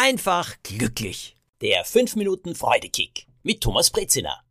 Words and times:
einfach 0.00 0.56
glücklich. 0.62 1.36
Der 1.60 1.84
5 1.84 2.16
Minuten 2.16 2.54
Freudekick 2.54 3.26
mit 3.42 3.60
Thomas 3.60 3.90
Brezina. 3.90 4.42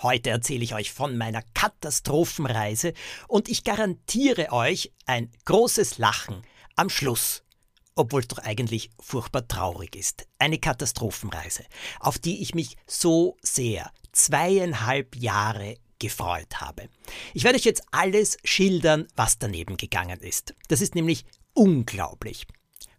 Heute 0.00 0.30
erzähle 0.30 0.64
ich 0.64 0.74
euch 0.74 0.90
von 0.90 1.18
meiner 1.18 1.42
Katastrophenreise 1.52 2.94
und 3.28 3.50
ich 3.50 3.62
garantiere 3.62 4.52
euch 4.52 4.90
ein 5.04 5.30
großes 5.44 5.98
Lachen 5.98 6.40
am 6.76 6.88
Schluss. 6.88 7.42
Obwohl 7.94 8.22
es 8.22 8.28
doch 8.28 8.38
eigentlich 8.38 8.88
furchtbar 8.98 9.46
traurig 9.46 9.94
ist. 9.94 10.26
Eine 10.38 10.58
Katastrophenreise, 10.58 11.66
auf 11.98 12.18
die 12.18 12.40
ich 12.40 12.54
mich 12.54 12.78
so 12.86 13.36
sehr 13.42 13.92
zweieinhalb 14.12 15.14
Jahre 15.16 15.76
gefreut 15.98 16.62
habe. 16.62 16.88
Ich 17.34 17.44
werde 17.44 17.58
euch 17.58 17.66
jetzt 17.66 17.82
alles 17.90 18.38
schildern, 18.44 19.08
was 19.14 19.38
daneben 19.38 19.76
gegangen 19.76 20.20
ist. 20.20 20.54
Das 20.68 20.80
ist 20.80 20.94
nämlich 20.94 21.26
unglaublich. 21.52 22.46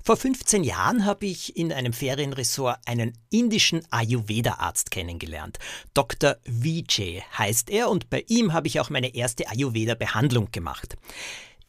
Vor 0.03 0.17
15 0.17 0.63
Jahren 0.63 1.05
habe 1.05 1.27
ich 1.27 1.55
in 1.55 1.71
einem 1.71 1.93
Ferienresort 1.93 2.79
einen 2.87 3.13
indischen 3.29 3.81
Ayurveda-Arzt 3.91 4.89
kennengelernt. 4.89 5.59
Dr. 5.93 6.37
Vijay 6.45 7.23
heißt 7.37 7.69
er 7.69 7.89
und 7.89 8.09
bei 8.09 8.25
ihm 8.27 8.51
habe 8.51 8.67
ich 8.67 8.79
auch 8.79 8.89
meine 8.89 9.13
erste 9.13 9.47
Ayurveda-Behandlung 9.47 10.49
gemacht. 10.51 10.97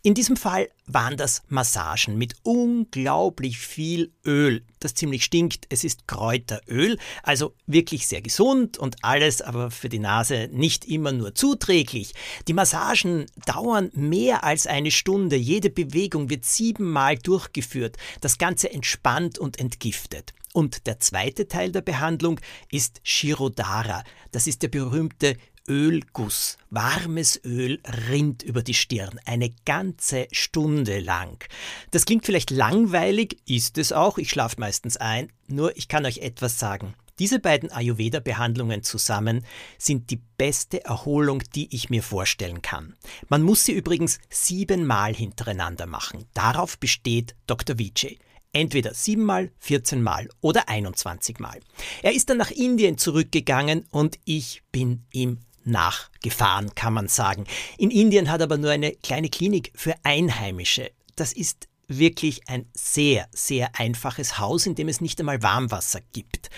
In 0.05 0.15
diesem 0.15 0.37
Fall 0.37 0.69
waren 0.87 1.17
das 1.17 1.45
Massagen 1.47 2.19
mit 2.19 2.35
unglaublich 2.43 3.59
viel 3.59 4.11
Öl, 4.27 4.65
das 4.81 4.95
ziemlich 4.95 5.23
stinkt. 5.23 5.67
Es 5.69 5.85
ist 5.85 6.09
Kräuteröl, 6.09 6.99
also 7.23 7.55
wirklich 7.69 8.09
sehr 8.09 8.21
gesund 8.21 8.79
und 8.79 8.97
alles, 9.05 9.43
aber 9.43 9.71
für 9.71 9.89
die 9.89 10.01
Nase 10.01 10.49
nicht 10.51 10.87
immer 10.87 11.13
nur 11.13 11.37
zuträglich. 11.37 12.15
Die 12.49 12.53
Massagen 12.53 13.27
dauern 13.47 13.93
mehr 13.95 14.43
als 14.43 14.67
eine 14.67 14.91
Stunde. 14.91 15.37
Jede 15.37 15.71
Bewegung 15.71 16.31
wird 16.31 16.47
siebenmal 16.47 17.17
durchgeführt. 17.17 17.97
Das 18.21 18.39
Ganze 18.39 18.73
entspannt 18.73 19.39
und 19.39 19.61
entgiftet. 19.61 20.33
Und 20.53 20.89
der 20.89 20.99
zweite 20.99 21.47
Teil 21.47 21.71
der 21.71 21.81
Behandlung 21.81 22.41
ist 22.73 23.01
Shirodara. 23.05 24.03
Das 24.33 24.49
ist 24.49 24.63
der 24.63 24.69
berühmte 24.69 25.37
Ölguss, 25.69 26.59
warmes 26.71 27.41
Öl 27.45 27.81
rinnt 28.09 28.43
über 28.43 28.63
die 28.63 28.75
Stirn, 28.75 29.21
eine 29.25 29.55
ganze 29.65 30.27
Stunde 30.33 31.01
lang. 31.01 31.45
Das 31.91 32.05
klingt 32.05 32.27
vielleicht 32.27 32.51
langweilig, 32.51 33.39
ist 33.47 33.79
es 33.79 33.93
auch, 33.93 34.19
ich 34.19 34.31
schlafe 34.31 34.59
meistens 34.59 34.97
ein, 34.97 35.31
nur 35.47 35.77
ich 35.77 35.89
kann 35.89 36.05
euch 36.05 36.19
etwas 36.19 36.59
sagen. 36.59 36.95
Diese 37.19 37.39
beiden 37.39 37.71
Ayurveda-Behandlungen 37.71 38.83
zusammen 38.83 39.45
sind 39.79 40.11
die 40.11 40.21
beste 40.39 40.85
Erholung, 40.85 41.43
die 41.55 41.75
ich 41.75 41.91
mir 41.91 42.03
vorstellen 42.03 42.63
kann. 42.63 42.97
Man 43.29 43.43
muss 43.43 43.65
sie 43.65 43.73
übrigens 43.73 44.19
siebenmal 44.31 45.15
hintereinander 45.15 45.87
machen. 45.87 46.25
Darauf 46.35 46.79
besteht 46.79 47.37
Dr. 47.47 47.79
Vijay. 47.79 48.19
Entweder 48.55 48.93
siebenmal, 48.93 49.51
14 49.61 50.03
Mal 50.03 50.29
oder 50.41 50.69
21 50.69 51.39
Mal. 51.39 51.61
Er 52.03 52.13
ist 52.13 52.29
dann 52.29 52.39
nach 52.39 52.51
Indien 52.51 52.99
zurückgegangen 52.99 53.87
und 53.91 54.19
ich 54.25 54.63
bin 54.73 55.05
ihm 55.13 55.39
nachgefahren, 55.65 56.75
kann 56.75 56.95
man 56.95 57.09
sagen. 57.09 57.45
In 57.79 57.91
Indien 57.91 58.31
hat 58.31 58.43
aber 58.43 58.59
nur 58.59 58.71
eine 58.71 58.93
kleine 58.93 59.29
Klinik 59.29 59.73
für 59.75 59.95
Einheimische. 60.03 60.91
Das 61.17 61.33
ist 61.33 61.69
wirklich 61.89 62.49
ein 62.49 62.67
sehr, 62.75 63.29
sehr 63.33 63.79
einfaches 63.79 64.39
Haus, 64.39 64.67
in 64.67 64.75
dem 64.75 64.89
es 64.89 65.01
nicht 65.01 65.21
einmal 65.21 65.43
Warmwasser 65.43 66.01
gibt. 66.13 66.51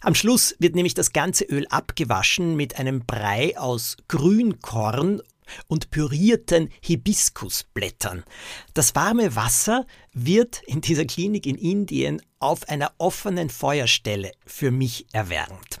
Am 0.00 0.14
Schluss 0.14 0.54
wird 0.58 0.74
nämlich 0.74 0.94
das 0.94 1.12
ganze 1.12 1.44
Öl 1.44 1.66
abgewaschen 1.68 2.56
mit 2.56 2.78
einem 2.78 3.06
Brei 3.06 3.58
aus 3.58 3.96
Grünkorn 4.08 5.22
und 5.66 5.90
pürierten 5.90 6.70
Hibiskusblättern. 6.80 8.24
Das 8.74 8.94
warme 8.94 9.36
Wasser 9.36 9.86
wird 10.12 10.62
in 10.66 10.80
dieser 10.80 11.04
Klinik 11.04 11.46
in 11.46 11.56
Indien 11.56 12.22
auf 12.38 12.68
einer 12.68 12.92
offenen 12.98 13.50
Feuerstelle 13.50 14.32
für 14.46 14.70
mich 14.70 15.06
erwärmt. 15.12 15.80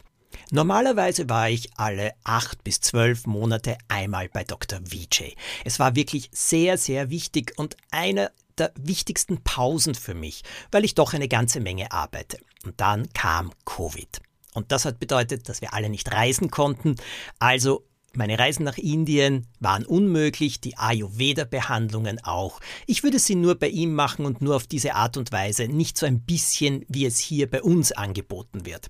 Normalerweise 0.54 1.28
war 1.28 1.50
ich 1.50 1.70
alle 1.74 2.12
acht 2.22 2.62
bis 2.62 2.80
zwölf 2.80 3.26
Monate 3.26 3.76
einmal 3.88 4.28
bei 4.28 4.44
Dr. 4.44 4.78
Vijay. 4.84 5.34
Es 5.64 5.80
war 5.80 5.96
wirklich 5.96 6.30
sehr, 6.30 6.78
sehr 6.78 7.10
wichtig 7.10 7.54
und 7.56 7.76
einer 7.90 8.30
der 8.56 8.72
wichtigsten 8.76 9.42
Pausen 9.42 9.96
für 9.96 10.14
mich, 10.14 10.44
weil 10.70 10.84
ich 10.84 10.94
doch 10.94 11.12
eine 11.12 11.26
ganze 11.26 11.58
Menge 11.58 11.90
arbeite. 11.90 12.38
Und 12.64 12.80
dann 12.80 13.12
kam 13.14 13.50
Covid. 13.64 14.20
Und 14.52 14.70
das 14.70 14.84
hat 14.84 15.00
bedeutet, 15.00 15.48
dass 15.48 15.60
wir 15.60 15.74
alle 15.74 15.88
nicht 15.88 16.12
reisen 16.12 16.52
konnten. 16.52 16.94
Also 17.40 17.84
meine 18.12 18.38
Reisen 18.38 18.62
nach 18.62 18.78
Indien 18.78 19.48
waren 19.58 19.84
unmöglich, 19.84 20.60
die 20.60 20.78
Ayurveda-Behandlungen 20.78 22.22
auch. 22.22 22.60
Ich 22.86 23.02
würde 23.02 23.18
sie 23.18 23.34
nur 23.34 23.56
bei 23.56 23.70
ihm 23.70 23.92
machen 23.92 24.24
und 24.24 24.40
nur 24.40 24.54
auf 24.54 24.68
diese 24.68 24.94
Art 24.94 25.16
und 25.16 25.32
Weise, 25.32 25.66
nicht 25.66 25.98
so 25.98 26.06
ein 26.06 26.20
bisschen, 26.20 26.84
wie 26.86 27.06
es 27.06 27.18
hier 27.18 27.50
bei 27.50 27.60
uns 27.60 27.90
angeboten 27.90 28.64
wird. 28.66 28.88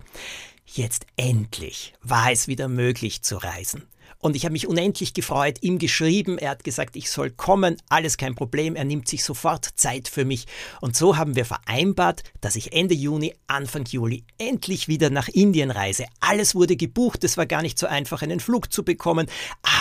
Jetzt 0.67 1.07
endlich 1.17 1.95
war 2.03 2.33
es 2.33 2.49
wieder 2.49 2.69
möglich 2.69 3.23
zu 3.23 3.37
reisen. 3.37 3.87
Und 4.19 4.37
ich 4.37 4.47
habe 4.47 4.55
mich 4.55 4.67
unendlich 4.67 5.13
gefreut, 5.13 5.59
ihm 5.61 5.79
geschrieben, 5.79 6.39
er 6.39 6.53
hat 6.53 6.65
gesagt, 6.65 6.97
ich 6.97 7.11
soll 7.11 7.31
kommen, 7.31 7.77
alles 7.91 8.17
kein 8.17 8.35
Problem, 8.35 8.75
er 8.75 8.85
nimmt 8.85 9.07
sich 9.07 9.23
sofort 9.23 9.69
Zeit 9.75 10.09
für 10.09 10.25
mich. 10.25 10.47
Und 10.81 10.97
so 10.97 11.19
haben 11.19 11.37
wir 11.37 11.45
vereinbart, 11.45 12.23
dass 12.41 12.57
ich 12.57 12.73
Ende 12.73 12.95
Juni, 12.95 13.35
Anfang 13.49 13.85
Juli 13.85 14.25
endlich 14.39 14.89
wieder 14.89 15.11
nach 15.11 15.29
Indien 15.29 15.71
reise. 15.71 16.07
Alles 16.21 16.55
wurde 16.55 16.77
gebucht, 16.77 17.23
es 17.23 17.37
war 17.37 17.45
gar 17.45 17.61
nicht 17.61 17.79
so 17.79 17.87
einfach, 17.87 18.23
einen 18.23 18.41
Flug 18.41 18.73
zu 18.73 18.83
bekommen, 18.83 19.27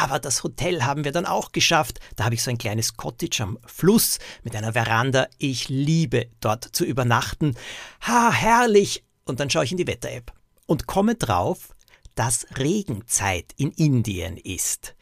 aber 0.02 0.20
das 0.20 0.44
Hotel 0.44 0.84
haben 0.84 1.06
wir 1.06 1.14
dann 1.14 1.26
auch 1.26 1.54
geschafft. 1.54 2.02
Da 2.18 2.26
habe 2.26 2.36
ich 2.36 2.44
so 2.44 2.52
ein 2.52 2.58
kleines 2.58 2.98
Cottage 2.98 3.44
am 3.44 3.58
Fluss 3.66 4.20
mit 4.44 4.58
einer 4.58 4.74
Veranda. 4.74 5.28
Ich 5.38 5.70
liebe 5.70 6.28
dort 6.42 6.66
zu 6.76 6.84
übernachten. 6.84 7.56
Ha, 8.02 8.34
herrlich! 8.34 9.06
Und 9.24 9.40
dann 9.40 9.50
schaue 9.50 9.64
ich 9.64 9.72
in 9.72 9.78
die 9.78 9.88
Wetter-App 9.88 10.34
und 10.66 10.88
komme 10.88 11.16
drauf, 11.16 11.76
dass 12.16 12.48
Regenzeit 12.58 13.54
in 13.58 13.72
Indien 13.72 14.38
ist. 14.38 14.96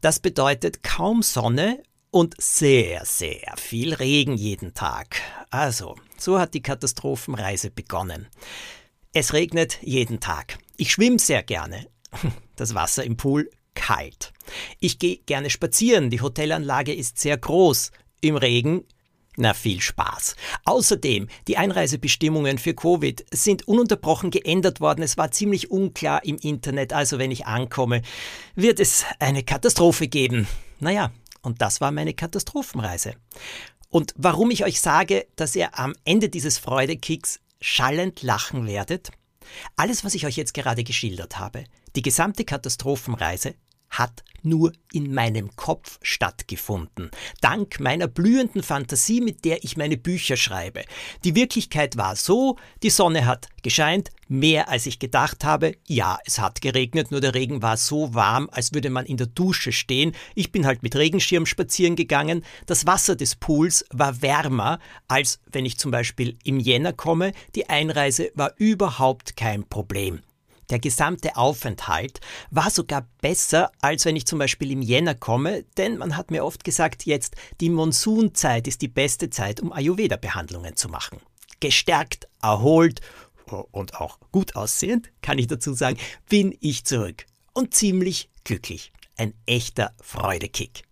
Das 0.00 0.20
bedeutet 0.20 0.82
kaum 0.82 1.22
Sonne 1.22 1.82
und 2.10 2.34
sehr, 2.40 3.04
sehr 3.04 3.54
viel 3.56 3.94
Regen 3.94 4.36
jeden 4.36 4.74
Tag. 4.74 5.20
Also, 5.50 5.96
so 6.18 6.38
hat 6.38 6.54
die 6.54 6.62
Katastrophenreise 6.62 7.70
begonnen. 7.70 8.28
Es 9.12 9.32
regnet 9.32 9.78
jeden 9.82 10.20
Tag. 10.20 10.58
Ich 10.76 10.92
schwimme 10.92 11.18
sehr 11.18 11.42
gerne. 11.42 11.88
Das 12.56 12.74
Wasser 12.74 13.02
im 13.02 13.16
Pool 13.16 13.50
kalt. 13.74 14.32
Ich 14.78 14.98
gehe 14.98 15.16
gerne 15.16 15.48
spazieren. 15.48 16.10
Die 16.10 16.20
Hotelanlage 16.20 16.94
ist 16.94 17.18
sehr 17.18 17.36
groß. 17.36 17.90
Im 18.20 18.36
Regen 18.36 18.84
na 19.36 19.54
viel 19.54 19.80
Spaß. 19.80 20.36
Außerdem, 20.64 21.28
die 21.48 21.56
Einreisebestimmungen 21.56 22.58
für 22.58 22.74
Covid 22.74 23.24
sind 23.32 23.66
ununterbrochen 23.66 24.30
geändert 24.30 24.80
worden. 24.80 25.02
Es 25.02 25.16
war 25.16 25.30
ziemlich 25.30 25.70
unklar 25.70 26.24
im 26.24 26.36
Internet, 26.36 26.92
also 26.92 27.18
wenn 27.18 27.30
ich 27.30 27.46
ankomme, 27.46 28.02
wird 28.54 28.80
es 28.80 29.04
eine 29.18 29.42
Katastrophe 29.42 30.08
geben. 30.08 30.46
Naja, 30.80 31.12
und 31.42 31.62
das 31.62 31.80
war 31.80 31.90
meine 31.90 32.14
Katastrophenreise. 32.14 33.14
Und 33.88 34.14
warum 34.16 34.50
ich 34.50 34.64
euch 34.64 34.80
sage, 34.80 35.26
dass 35.36 35.54
ihr 35.54 35.78
am 35.78 35.94
Ende 36.04 36.28
dieses 36.28 36.58
Freudekicks 36.58 37.40
schallend 37.60 38.22
lachen 38.22 38.66
werdet? 38.66 39.10
Alles, 39.76 40.04
was 40.04 40.14
ich 40.14 40.24
euch 40.24 40.36
jetzt 40.36 40.54
gerade 40.54 40.84
geschildert 40.84 41.38
habe, 41.38 41.64
die 41.94 42.02
gesamte 42.02 42.44
Katastrophenreise, 42.44 43.54
hat 43.92 44.24
nur 44.42 44.72
in 44.92 45.14
meinem 45.14 45.54
Kopf 45.56 45.98
stattgefunden, 46.02 47.10
dank 47.40 47.80
meiner 47.80 48.08
blühenden 48.08 48.62
Fantasie, 48.62 49.20
mit 49.20 49.44
der 49.44 49.64
ich 49.64 49.76
meine 49.76 49.96
Bücher 49.96 50.36
schreibe. 50.36 50.82
Die 51.24 51.34
Wirklichkeit 51.34 51.96
war 51.96 52.16
so, 52.16 52.56
die 52.82 52.90
Sonne 52.90 53.26
hat 53.26 53.48
gescheint, 53.62 54.10
mehr 54.28 54.68
als 54.68 54.86
ich 54.86 54.98
gedacht 54.98 55.44
habe. 55.44 55.76
Ja, 55.86 56.18
es 56.24 56.38
hat 56.38 56.60
geregnet, 56.60 57.10
nur 57.10 57.20
der 57.20 57.34
Regen 57.34 57.62
war 57.62 57.76
so 57.76 58.14
warm, 58.14 58.48
als 58.50 58.74
würde 58.74 58.90
man 58.90 59.06
in 59.06 59.16
der 59.16 59.28
Dusche 59.28 59.72
stehen. 59.72 60.12
Ich 60.34 60.50
bin 60.50 60.66
halt 60.66 60.82
mit 60.82 60.96
Regenschirm 60.96 61.46
spazieren 61.46 61.96
gegangen. 61.96 62.44
Das 62.66 62.86
Wasser 62.86 63.14
des 63.14 63.36
Pools 63.36 63.84
war 63.90 64.22
wärmer, 64.22 64.78
als 65.06 65.38
wenn 65.52 65.66
ich 65.66 65.78
zum 65.78 65.90
Beispiel 65.90 66.36
im 66.44 66.58
Jänner 66.58 66.92
komme. 66.92 67.32
Die 67.54 67.68
Einreise 67.68 68.32
war 68.34 68.54
überhaupt 68.56 69.36
kein 69.36 69.68
Problem. 69.68 70.20
Der 70.72 70.78
gesamte 70.78 71.36
Aufenthalt 71.36 72.20
war 72.50 72.70
sogar 72.70 73.06
besser, 73.20 73.70
als 73.82 74.06
wenn 74.06 74.16
ich 74.16 74.24
zum 74.24 74.38
Beispiel 74.38 74.70
im 74.70 74.80
Jänner 74.80 75.14
komme, 75.14 75.64
denn 75.76 75.98
man 75.98 76.16
hat 76.16 76.30
mir 76.30 76.46
oft 76.46 76.64
gesagt, 76.64 77.04
jetzt 77.04 77.36
die 77.60 77.68
Monsunzeit 77.68 78.66
ist 78.66 78.80
die 78.80 78.88
beste 78.88 79.28
Zeit, 79.28 79.60
um 79.60 79.70
Ayurveda-Behandlungen 79.70 80.74
zu 80.74 80.88
machen. 80.88 81.20
Gestärkt, 81.60 82.26
erholt 82.40 83.02
und 83.70 84.00
auch 84.00 84.18
gut 84.32 84.56
aussehend, 84.56 85.10
kann 85.20 85.38
ich 85.38 85.46
dazu 85.46 85.74
sagen, 85.74 85.98
bin 86.30 86.56
ich 86.60 86.86
zurück 86.86 87.26
und 87.52 87.74
ziemlich 87.74 88.30
glücklich. 88.42 88.94
Ein 89.18 89.34
echter 89.44 89.92
Freudekick. 90.00 90.84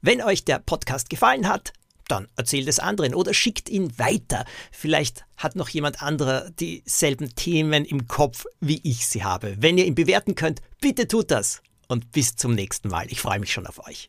Wenn 0.00 0.22
euch 0.22 0.44
der 0.44 0.60
Podcast 0.60 1.10
gefallen 1.10 1.48
hat, 1.48 1.72
dann 2.08 2.28
erzählt 2.36 2.68
es 2.68 2.78
anderen 2.78 3.14
oder 3.14 3.34
schickt 3.34 3.68
ihn 3.68 3.98
weiter. 3.98 4.44
Vielleicht 4.70 5.24
hat 5.36 5.56
noch 5.56 5.68
jemand 5.68 6.02
anderer 6.02 6.50
dieselben 6.50 7.34
Themen 7.34 7.84
im 7.84 8.08
Kopf, 8.08 8.44
wie 8.60 8.80
ich 8.84 9.06
sie 9.06 9.24
habe. 9.24 9.56
Wenn 9.58 9.78
ihr 9.78 9.86
ihn 9.86 9.94
bewerten 9.94 10.34
könnt, 10.34 10.60
bitte 10.80 11.08
tut 11.08 11.30
das. 11.30 11.62
Und 11.88 12.12
bis 12.12 12.36
zum 12.36 12.54
nächsten 12.54 12.88
Mal. 12.88 13.06
Ich 13.10 13.20
freue 13.20 13.38
mich 13.38 13.52
schon 13.52 13.66
auf 13.66 13.86
euch. 13.86 14.08